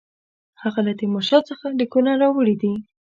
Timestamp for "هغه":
0.61-0.79